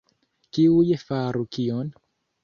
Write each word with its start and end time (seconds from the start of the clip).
Kiuj 0.57 0.87
faru 1.01 1.43
kion? 1.57 1.93